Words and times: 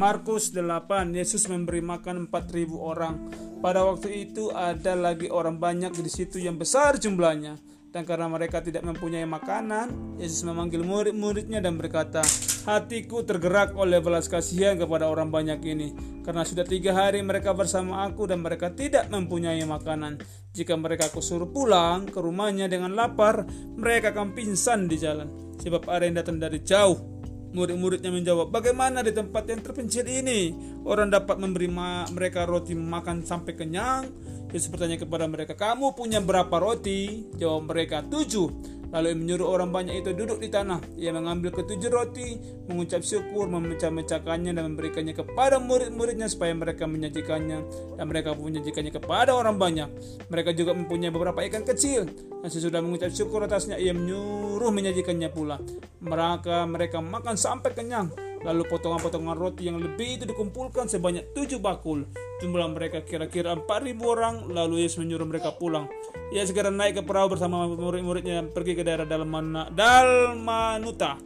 Markus 0.00 0.56
8 0.56 1.12
Yesus 1.12 1.44
memberi 1.52 1.84
makan 1.84 2.24
4000 2.32 2.72
orang. 2.72 3.20
Pada 3.60 3.84
waktu 3.84 4.32
itu 4.32 4.48
ada 4.48 4.96
lagi 4.96 5.28
orang 5.28 5.60
banyak 5.60 5.92
di 5.92 6.08
situ 6.08 6.40
yang 6.40 6.56
besar 6.56 6.96
jumlahnya. 6.96 7.60
Dan 7.92 8.08
karena 8.08 8.24
mereka 8.32 8.64
tidak 8.64 8.80
mempunyai 8.80 9.28
makanan, 9.28 10.16
Yesus 10.16 10.40
memanggil 10.48 10.80
murid-muridnya 10.88 11.60
dan 11.60 11.76
berkata, 11.76 12.24
Hatiku 12.64 13.28
tergerak 13.28 13.76
oleh 13.76 14.00
belas 14.00 14.24
kasihan 14.24 14.80
kepada 14.80 15.04
orang 15.04 15.28
banyak 15.28 15.60
ini, 15.68 15.92
karena 16.24 16.48
sudah 16.48 16.64
tiga 16.64 16.96
hari 16.96 17.20
mereka 17.20 17.52
bersama 17.52 18.08
aku 18.08 18.24
dan 18.24 18.40
mereka 18.40 18.72
tidak 18.72 19.04
mempunyai 19.12 19.60
makanan. 19.68 20.16
Jika 20.56 20.80
mereka 20.80 21.12
aku 21.12 21.20
suruh 21.20 21.50
pulang 21.52 22.08
ke 22.08 22.16
rumahnya 22.16 22.72
dengan 22.72 22.96
lapar, 22.96 23.44
mereka 23.76 24.16
akan 24.16 24.32
pingsan 24.32 24.88
di 24.88 24.96
jalan. 24.96 25.28
Sebab 25.60 25.84
ada 25.92 26.08
yang 26.08 26.16
datang 26.16 26.40
dari 26.40 26.64
jauh. 26.64 27.19
Murid-muridnya 27.50 28.14
menjawab, 28.14 28.54
bagaimana 28.54 29.02
di 29.02 29.10
tempat 29.10 29.42
yang 29.50 29.58
terpencil 29.58 30.06
ini? 30.06 30.54
Orang 30.86 31.10
dapat 31.10 31.34
memberi 31.34 31.66
mereka 32.14 32.46
roti 32.46 32.78
makan 32.78 33.26
sampai 33.26 33.58
kenyang? 33.58 34.06
Yesus 34.54 34.70
bertanya 34.70 34.98
kepada 34.98 35.26
mereka, 35.26 35.58
kamu 35.58 35.94
punya 35.98 36.22
berapa 36.22 36.54
roti? 36.62 37.26
Jawab 37.38 37.70
mereka, 37.70 38.06
tujuh. 38.06 38.78
Lalu 38.90 39.06
ia 39.14 39.16
menyuruh 39.16 39.46
orang 39.46 39.70
banyak 39.70 40.02
itu 40.02 40.10
duduk 40.10 40.42
di 40.42 40.50
tanah. 40.50 40.82
Ia 40.98 41.14
mengambil 41.14 41.54
ketujuh 41.54 41.90
roti, 41.90 42.38
mengucap 42.66 43.06
syukur, 43.06 43.46
memecah-mecahkannya 43.46 44.50
dan 44.50 44.74
memberikannya 44.74 45.14
kepada 45.14 45.62
murid-muridnya 45.62 46.26
supaya 46.26 46.54
mereka 46.54 46.90
menyajikannya. 46.90 47.58
Dan 47.98 48.04
mereka 48.10 48.34
pun 48.34 48.50
menyajikannya 48.50 48.92
kepada 48.94 49.34
orang 49.34 49.56
banyak. 49.58 49.88
Mereka 50.26 50.54
juga 50.58 50.74
mempunyai 50.74 51.14
beberapa 51.14 51.42
ikan 51.46 51.62
kecil. 51.62 52.10
Dan 52.42 52.48
sesudah 52.50 52.82
mengucap 52.82 53.14
syukur 53.14 53.46
atasnya, 53.46 53.78
ia 53.78 53.94
menyuruh 53.94 54.74
menyajikannya 54.74 55.30
pula. 55.30 55.62
Mereka 56.02 56.66
mereka 56.66 56.98
makan 56.98 57.38
sampai 57.38 57.70
kenyang. 57.74 58.29
Lalu 58.40 58.62
potongan-potongan 58.72 59.36
roti 59.36 59.68
yang 59.68 59.76
lebih 59.76 60.16
itu 60.16 60.24
dikumpulkan 60.24 60.88
sebanyak 60.88 61.36
tujuh 61.36 61.60
bakul. 61.60 62.08
Jumlah 62.40 62.72
mereka 62.72 63.04
kira-kira 63.04 63.52
empat 63.52 63.84
ribu 63.84 64.16
orang. 64.16 64.48
Lalu 64.48 64.88
Yesus 64.88 65.04
menyuruh 65.04 65.28
mereka 65.28 65.52
pulang. 65.52 65.92
Ia 66.32 66.48
segera 66.48 66.72
naik 66.72 67.00
ke 67.00 67.02
perahu 67.04 67.36
bersama 67.36 67.68
murid-muridnya 67.68 68.48
pergi 68.48 68.72
ke 68.72 68.80
daerah 68.80 69.04
Dalmana, 69.04 69.68
Dalmanuta. 69.68 71.20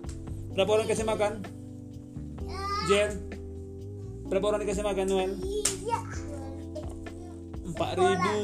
Berapa 0.59 0.71
orang 0.75 0.85
dikasih 0.91 1.07
makan? 1.07 1.33
Jen? 2.91 3.11
Berapa 4.27 4.45
orang 4.51 4.61
dikasih 4.67 4.83
makan 4.83 5.05
Noel? 5.07 5.33
Empat 7.63 7.95
ribu. 7.95 8.39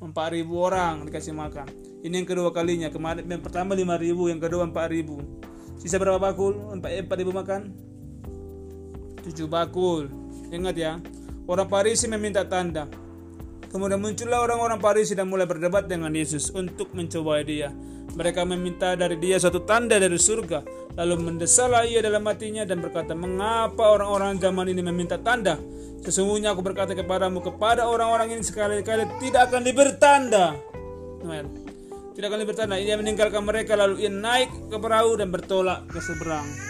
Empat 0.00 0.28
ribu 0.32 0.54
orang 0.56 1.04
dikasih 1.04 1.36
makan. 1.36 1.68
Ini 2.00 2.24
yang 2.24 2.28
kedua 2.28 2.48
kalinya. 2.48 2.88
Kemarin 2.88 3.28
yang 3.28 3.44
pertama 3.44 3.76
lima 3.76 4.00
ribu, 4.00 4.32
yang 4.32 4.40
kedua 4.40 4.64
empat 4.64 4.88
ribu. 4.88 5.20
Sisa 5.76 6.00
berapa 6.00 6.16
bakul? 6.16 6.56
Empat 6.72 7.16
ribu 7.20 7.36
makan? 7.36 7.89
Tujuh 9.20 9.46
bakul. 9.46 10.08
Ingat 10.50 10.76
ya, 10.76 10.92
orang 11.46 11.68
Parisi 11.70 12.10
meminta 12.10 12.42
tanda. 12.42 12.88
Kemudian 13.70 14.02
muncullah 14.02 14.42
orang-orang 14.42 14.82
Parisi 14.82 15.14
dan 15.14 15.30
mulai 15.30 15.46
berdebat 15.46 15.86
dengan 15.86 16.10
Yesus 16.10 16.50
untuk 16.50 16.90
mencoba 16.90 17.38
dia. 17.46 17.70
Mereka 18.10 18.42
meminta 18.42 18.98
dari 18.98 19.14
dia 19.14 19.38
suatu 19.38 19.62
tanda 19.62 19.94
dari 19.94 20.18
surga. 20.18 20.66
Lalu 20.98 21.14
mendesalah 21.22 21.86
ia 21.86 22.02
dalam 22.02 22.26
hatinya 22.26 22.66
dan 22.66 22.82
berkata, 22.82 23.14
Mengapa 23.14 23.94
orang-orang 23.94 24.42
zaman 24.42 24.66
ini 24.66 24.82
meminta 24.82 25.14
tanda? 25.22 25.54
Sesungguhnya 26.02 26.50
aku 26.50 26.66
berkata 26.66 26.98
kepadamu, 26.98 27.38
kepada 27.38 27.86
orang-orang 27.86 28.34
ini 28.34 28.42
sekali-kali 28.42 29.06
tidak 29.22 29.54
akan 29.54 29.62
diberi 29.62 29.94
tanda. 30.02 30.58
Tidak 32.18 32.26
akan 32.26 32.40
diberi 32.42 32.58
tanda. 32.58 32.74
Ia 32.74 32.98
meninggalkan 32.98 33.46
mereka 33.46 33.78
lalu 33.78 34.02
ia 34.02 34.10
naik 34.10 34.50
ke 34.66 34.76
perahu 34.82 35.14
dan 35.14 35.30
bertolak 35.30 35.86
ke 35.86 36.02
seberang 36.02 36.69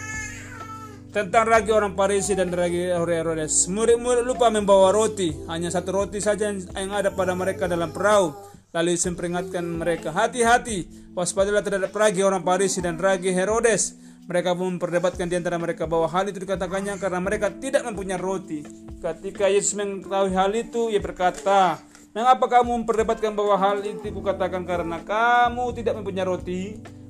tentang 1.11 1.43
ragi 1.43 1.75
orang 1.75 1.99
Parisi 1.99 2.39
dan 2.39 2.55
ragi 2.55 2.87
Herodes. 2.87 3.67
Murid-murid 3.67 4.23
lupa 4.23 4.47
membawa 4.47 4.95
roti, 4.95 5.35
hanya 5.51 5.67
satu 5.67 5.91
roti 6.03 6.23
saja 6.23 6.55
yang 6.55 6.91
ada 6.95 7.11
pada 7.11 7.35
mereka 7.35 7.67
dalam 7.67 7.91
perahu. 7.91 8.31
Lalu 8.71 8.95
Yesus 8.95 9.11
memperingatkan 9.11 9.67
mereka, 9.67 10.15
hati-hati, 10.15 10.87
waspadalah 11.19 11.67
terhadap 11.67 11.91
ragi 11.91 12.23
orang 12.23 12.47
Parisi 12.47 12.79
dan 12.79 12.95
ragi 12.95 13.35
Herodes. 13.35 13.99
Mereka 14.31 14.55
pun 14.55 14.79
memperdebatkan 14.79 15.27
di 15.27 15.35
antara 15.35 15.59
mereka 15.59 15.91
bahwa 15.91 16.07
hal 16.07 16.31
itu 16.31 16.39
dikatakannya 16.47 16.95
karena 17.03 17.19
mereka 17.19 17.51
tidak 17.51 17.83
mempunyai 17.83 18.15
roti. 18.15 18.63
Ketika 19.03 19.51
Yesus 19.51 19.75
mengetahui 19.75 20.31
hal 20.31 20.55
itu, 20.55 20.87
ia 20.95 21.03
berkata, 21.03 21.83
Mengapa 22.11 22.47
kamu 22.47 22.83
memperdebatkan 22.83 23.39
bahwa 23.39 23.55
hal 23.55 23.87
itu 23.87 24.11
kukatakan 24.11 24.67
karena 24.67 25.03
kamu 25.03 25.75
tidak 25.75 25.99
mempunyai 25.99 26.27
roti? 26.27 26.63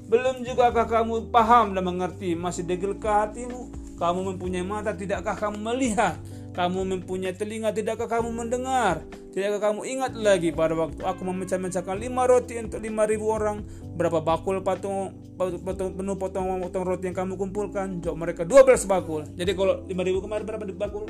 Belum 0.08 0.40
juga 0.44 0.72
kamu 0.72 1.28
paham 1.28 1.76
dan 1.76 1.84
mengerti, 1.84 2.36
masih 2.36 2.64
degil 2.64 2.96
ke 2.96 3.08
hatimu? 3.08 3.79
Kamu 4.00 4.32
mempunyai 4.32 4.64
mata, 4.64 4.96
tidakkah 4.96 5.36
kamu 5.36 5.60
melihat? 5.60 6.16
Kamu 6.56 6.88
mempunyai 6.88 7.36
telinga, 7.36 7.68
tidakkah 7.70 8.08
kamu 8.08 8.32
mendengar? 8.32 9.04
Tidakkah 9.30 9.70
kamu 9.70 9.84
ingat 9.84 10.16
lagi 10.16 10.50
pada 10.56 10.72
waktu 10.72 11.04
aku 11.04 11.20
memecah-mecahkan 11.22 12.00
lima 12.00 12.24
roti 12.24 12.56
untuk 12.56 12.80
lima 12.80 13.04
ribu 13.04 13.28
orang? 13.28 13.60
Berapa 13.94 14.24
bakul 14.24 14.64
patung, 14.64 15.14
patung 15.36 15.94
penuh 15.94 16.16
potong-potong 16.16 16.84
roti 16.88 17.12
yang 17.12 17.16
kamu 17.20 17.36
kumpulkan? 17.36 18.00
Jawab 18.00 18.24
mereka 18.24 18.42
12 18.48 18.88
bakul. 18.88 19.28
Jadi 19.36 19.52
kalau 19.52 19.84
lima 19.84 20.02
ribu 20.02 20.24
kemarin 20.24 20.48
berapa 20.48 20.64
bakul? 20.72 21.04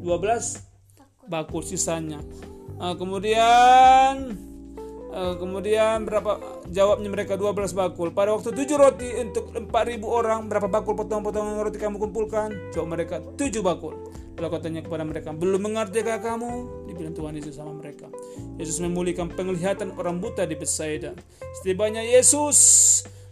12 0.00 1.26
bakul 1.26 1.66
sisanya. 1.66 2.22
Nah, 2.80 2.96
kemudian 2.96 4.38
Uh, 5.10 5.34
kemudian 5.34 6.06
berapa 6.06 6.38
jawabnya 6.70 7.10
mereka 7.10 7.34
12 7.34 7.74
bakul. 7.74 8.14
Pada 8.14 8.30
waktu 8.30 8.54
7 8.54 8.78
roti 8.78 9.10
untuk 9.18 9.50
4000 9.50 9.66
orang, 10.06 10.46
berapa 10.46 10.70
bakul 10.70 10.94
potong-potongan 10.94 11.66
roti 11.66 11.82
kamu 11.82 11.98
kumpulkan? 11.98 12.54
Jawab 12.70 12.94
mereka 12.94 13.18
7 13.18 13.58
bakul. 13.58 13.98
Lalu 14.38 14.48
katanya 14.54 14.80
kepada 14.86 15.02
mereka, 15.02 15.34
belum 15.34 15.66
mengertikah 15.66 16.22
kamu? 16.22 16.50
Dibilang 16.86 17.14
Tuhan 17.18 17.34
Yesus 17.34 17.58
sama 17.58 17.74
mereka. 17.74 18.06
Yesus 18.56 18.78
memulihkan 18.78 19.34
penglihatan 19.34 19.98
orang 19.98 20.22
buta 20.22 20.46
di 20.46 20.54
Bethsaida. 20.54 21.12
Setibanya 21.58 22.06
Yesus 22.06 22.58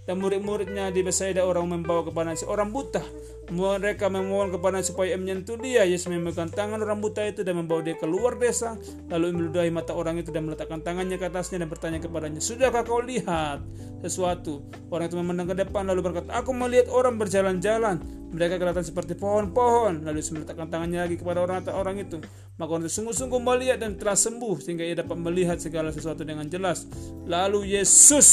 dan 0.02 0.18
murid-muridnya 0.18 0.90
di 0.90 1.06
Bethsaida 1.06 1.46
orang 1.46 1.70
membawa 1.70 2.02
kepada 2.02 2.34
seorang 2.34 2.74
buta 2.74 3.06
mereka 3.48 4.12
memohon 4.12 4.52
kepada 4.52 4.84
supaya 4.84 5.16
menyentuh 5.16 5.56
dia. 5.56 5.88
Yesus 5.88 6.12
memegang 6.12 6.52
tangan 6.52 6.84
orang 6.84 7.00
buta 7.00 7.24
itu 7.24 7.40
dan 7.40 7.56
membawa 7.56 7.80
dia 7.80 7.96
keluar 7.96 8.36
desa. 8.36 8.76
Lalu 9.08 9.32
meludahi 9.40 9.72
mata 9.72 9.96
orang 9.96 10.20
itu 10.20 10.28
dan 10.28 10.44
meletakkan 10.44 10.84
tangannya 10.84 11.16
ke 11.16 11.32
atasnya 11.32 11.64
dan 11.64 11.68
bertanya 11.72 11.98
kepadanya, 12.04 12.40
Sudahkah 12.44 12.84
kau 12.84 13.00
lihat 13.00 13.64
sesuatu? 14.04 14.68
Orang 14.92 15.08
itu 15.08 15.16
memandang 15.16 15.48
ke 15.48 15.56
depan 15.64 15.88
lalu 15.88 16.12
berkata, 16.12 16.28
Aku 16.36 16.52
melihat 16.52 16.92
orang 16.92 17.16
berjalan-jalan. 17.16 18.00
Mereka 18.28 18.60
kelihatan 18.60 18.84
seperti 18.84 19.16
pohon-pohon. 19.16 20.04
Lalu 20.04 20.20
Yesus 20.20 20.36
meletakkan 20.36 20.68
tangannya 20.68 21.08
lagi 21.08 21.16
kepada 21.16 21.40
orang 21.40 21.64
orang 21.72 21.96
itu. 22.04 22.20
Maka 22.60 22.70
orang 22.76 22.84
itu 22.84 23.00
sungguh-sungguh 23.00 23.40
melihat 23.40 23.80
dan 23.80 23.96
telah 23.96 24.18
sembuh 24.20 24.60
sehingga 24.60 24.84
ia 24.84 24.92
dapat 24.92 25.16
melihat 25.16 25.56
segala 25.56 25.88
sesuatu 25.88 26.20
dengan 26.28 26.44
jelas. 26.44 26.84
Lalu 27.24 27.80
Yesus 27.80 28.28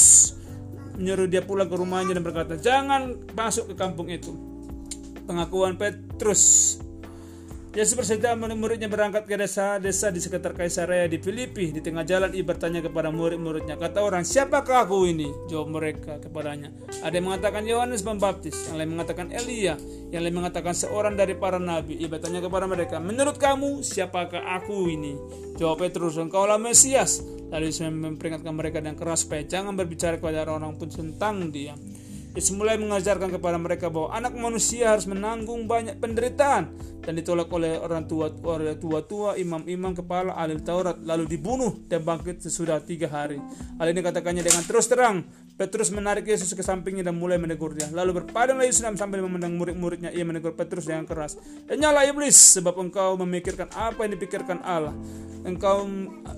menyuruh 1.00 1.28
dia 1.28 1.40
pulang 1.40 1.72
ke 1.72 1.76
rumahnya 1.80 2.12
dan 2.12 2.24
berkata, 2.24 2.60
Jangan 2.60 3.32
masuk 3.32 3.72
ke 3.72 3.74
kampung 3.80 4.12
itu 4.12 4.55
pengakuan 5.26 5.74
Petrus. 5.74 6.78
Yesus 7.76 7.92
berserta 7.92 8.32
murid-muridnya 8.32 8.88
berangkat 8.88 9.28
ke 9.28 9.36
desa-desa 9.36 10.08
di 10.08 10.16
sekitar 10.16 10.56
Kaisarea 10.56 11.04
di 11.12 11.20
Filipi. 11.20 11.76
Di 11.76 11.84
tengah 11.84 12.08
jalan 12.08 12.32
ia 12.32 12.40
bertanya 12.40 12.80
kepada 12.80 13.12
murid-muridnya, 13.12 13.76
kata 13.76 14.00
orang, 14.00 14.24
siapakah 14.24 14.88
aku 14.88 15.04
ini? 15.04 15.28
Jawab 15.52 15.76
mereka 15.76 16.16
kepadanya. 16.16 16.72
Ada 17.04 17.20
yang 17.20 17.28
mengatakan 17.28 17.68
Yohanes 17.68 18.00
Pembaptis, 18.00 18.72
yang 18.72 18.80
lain 18.80 18.96
mengatakan 18.96 19.28
Elia, 19.28 19.76
yang 20.08 20.24
lain 20.24 20.40
mengatakan 20.40 20.72
seorang 20.72 21.20
dari 21.20 21.36
para 21.36 21.60
nabi. 21.60 22.00
Ia 22.00 22.08
bertanya 22.08 22.40
kepada 22.40 22.64
mereka, 22.64 22.96
menurut 22.96 23.36
kamu 23.36 23.84
siapakah 23.84 24.40
aku 24.56 24.88
ini? 24.88 25.12
Jawab 25.60 25.84
Petrus, 25.84 26.16
engkaulah 26.16 26.56
Mesias. 26.56 27.20
Lalu 27.52 27.68
Yesus 27.68 27.84
memperingatkan 27.92 28.56
mereka 28.56 28.80
dengan 28.80 28.96
keras 28.96 29.28
supaya 29.28 29.44
jangan 29.44 29.76
berbicara 29.76 30.16
kepada 30.16 30.48
orang-orang 30.48 30.80
pun 30.80 30.88
tentang 30.88 31.52
dia. 31.52 31.76
Yesus 32.36 32.52
mulai 32.52 32.76
mengajarkan 32.76 33.32
kepada 33.32 33.56
mereka 33.56 33.88
bahwa 33.88 34.12
anak 34.12 34.36
manusia 34.36 34.92
harus 34.92 35.08
menanggung 35.08 35.64
banyak 35.64 35.96
penderitaan 35.96 36.68
dan 37.00 37.12
ditolak 37.16 37.48
oleh 37.48 37.80
orang 37.80 38.04
tua 38.04 38.28
oleh 38.28 38.76
tua-tua, 38.76 39.40
imam-imam 39.40 39.96
kepala 39.96 40.36
ahli 40.36 40.60
Taurat 40.60 41.00
lalu 41.00 41.24
dibunuh 41.32 41.80
dan 41.88 42.04
bangkit 42.04 42.44
sesudah 42.44 42.84
tiga 42.84 43.08
hari. 43.08 43.40
Hal 43.80 43.88
ini 43.88 44.04
katakannya 44.04 44.44
dengan 44.44 44.68
terus 44.68 44.84
terang. 44.84 45.24
Petrus 45.56 45.88
menarik 45.88 46.28
Yesus 46.28 46.52
ke 46.52 46.60
sampingnya 46.60 47.08
dan 47.08 47.16
mulai 47.16 47.40
menegurnya. 47.40 47.88
Lalu 47.88 48.20
berpadanglah 48.20 48.68
Yesus 48.68 48.84
sambil 49.00 49.24
memandang 49.24 49.56
murid-muridnya. 49.56 50.12
Ia 50.12 50.20
menegur 50.28 50.52
Petrus 50.52 50.84
dengan 50.84 51.08
keras. 51.08 51.40
Enyala 51.72 52.04
iblis, 52.04 52.36
sebab 52.36 52.76
engkau 52.76 53.16
memikirkan 53.16 53.72
apa 53.72 54.04
yang 54.04 54.12
dipikirkan 54.20 54.60
Allah 54.60 54.92
engkau 55.46 55.86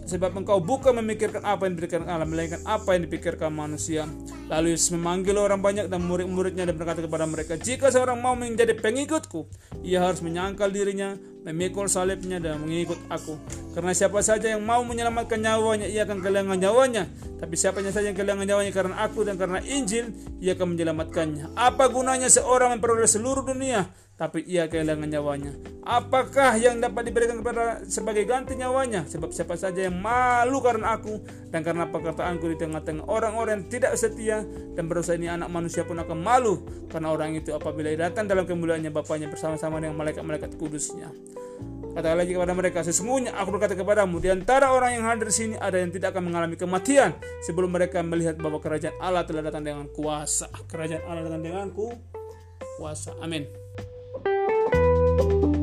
sebab 0.04 0.36
engkau 0.36 0.60
bukan 0.60 1.00
memikirkan 1.00 1.40
apa 1.40 1.64
yang 1.64 1.74
diberikan 1.74 2.04
Allah 2.04 2.28
melainkan 2.28 2.60
apa 2.68 2.92
yang 2.92 3.08
dipikirkan 3.08 3.48
manusia 3.48 4.04
lalu 4.52 4.76
Yesus 4.76 4.92
memanggil 4.92 5.40
orang 5.40 5.64
banyak 5.64 5.88
dan 5.88 6.04
murid-muridnya 6.04 6.68
dan 6.68 6.76
berkata 6.76 7.00
kepada 7.00 7.24
mereka 7.24 7.56
jika 7.56 7.88
seorang 7.88 8.20
mau 8.20 8.36
menjadi 8.36 8.76
pengikutku 8.76 9.48
ia 9.80 10.04
harus 10.04 10.20
menyangkal 10.20 10.68
dirinya 10.68 11.16
memikul 11.46 11.86
salibnya 11.86 12.42
dan 12.42 12.62
mengikut 12.62 12.98
aku. 13.06 13.38
Karena 13.74 13.94
siapa 13.94 14.18
saja 14.24 14.50
yang 14.50 14.62
mau 14.64 14.82
menyelamatkan 14.82 15.38
nyawanya 15.38 15.86
ia 15.86 16.02
akan 16.02 16.18
kehilangan 16.18 16.58
nyawanya. 16.58 17.04
Tapi 17.38 17.54
siapa 17.54 17.78
saja 17.90 18.10
yang 18.10 18.18
kehilangan 18.18 18.46
nyawanya 18.46 18.72
karena 18.74 18.94
aku 19.02 19.22
dan 19.22 19.38
karena 19.38 19.62
Injil 19.62 20.10
ia 20.42 20.58
akan 20.58 20.74
menyelamatkannya. 20.74 21.54
Apa 21.54 21.86
gunanya 21.92 22.26
seorang 22.26 22.74
memperoleh 22.76 23.06
seluruh 23.06 23.46
dunia 23.46 23.86
tapi 24.18 24.42
ia 24.50 24.66
kehilangan 24.66 25.06
nyawanya. 25.06 25.54
Apakah 25.86 26.58
yang 26.58 26.82
dapat 26.82 27.06
diberikan 27.06 27.38
kepada 27.38 27.86
sebagai 27.86 28.26
ganti 28.26 28.58
nyawanya? 28.58 29.06
Sebab 29.06 29.30
siapa 29.30 29.54
saja 29.54 29.86
yang 29.86 29.94
malu 29.94 30.58
karena 30.58 30.98
aku 30.98 31.22
dan 31.54 31.62
karena 31.62 31.86
perkataanku 31.86 32.50
di 32.50 32.58
tengah-tengah 32.58 33.06
orang-orang 33.06 33.62
yang 33.62 33.66
tidak 33.70 33.94
setia 33.94 34.42
dan 34.74 34.90
berusaha 34.90 35.14
ini 35.14 35.30
anak 35.30 35.48
manusia 35.48 35.86
pun 35.86 36.02
akan 36.02 36.18
malu 36.18 36.66
karena 36.90 37.14
orang 37.14 37.38
itu 37.38 37.54
apabila 37.54 37.94
datang 37.94 38.26
dalam 38.26 38.44
kemuliaannya 38.44 38.90
Bapaknya 38.90 39.30
bersama-sama 39.30 39.78
dengan 39.78 39.94
malaikat-malaikat 39.94 40.58
kudusnya. 40.58 41.14
Kata 41.94 42.14
lagi 42.14 42.30
kepada 42.30 42.54
mereka, 42.54 42.86
sesungguhnya 42.86 43.34
aku 43.34 43.58
berkata 43.58 43.74
kepadamu, 43.74 44.22
di 44.22 44.30
antara 44.30 44.70
orang 44.70 44.98
yang 44.98 45.04
hadir 45.10 45.30
di 45.30 45.34
sini 45.34 45.54
ada 45.58 45.82
yang 45.82 45.90
tidak 45.90 46.14
akan 46.14 46.30
mengalami 46.30 46.54
kematian 46.54 47.16
sebelum 47.42 47.74
mereka 47.74 48.06
melihat 48.06 48.38
bahwa 48.38 48.62
kerajaan 48.62 48.94
Allah 49.02 49.26
telah 49.26 49.42
datang 49.42 49.66
dengan 49.66 49.86
kuasa. 49.90 50.46
Kerajaan 50.70 51.02
Allah 51.06 51.26
datang 51.26 51.42
dengan 51.42 51.66
kuasa. 52.78 53.18
Amin. 53.18 53.67
Thank 55.18 55.42
you. 55.42 55.57